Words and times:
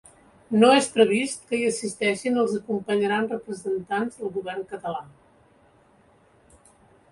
No 0.61 0.69
és 0.77 0.85
previst 0.95 1.43
que 1.51 1.59
hi 1.59 1.67
assisteixin 1.71 2.39
els 2.45 2.55
acompanyaran 2.61 3.29
representants 3.35 4.19
del 4.23 4.33
govern 4.41 4.67
català. 4.75 5.05